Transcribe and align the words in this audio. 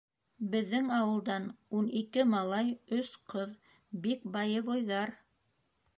Беҙҙең 0.53 0.87
ауылдан 0.99 1.45
ун 1.81 1.91
ике 2.01 2.25
малай, 2.31 2.73
өс 3.01 3.13
ҡыҙ— 3.35 3.55
бик 4.07 4.29
боевойҙар. 4.39 5.19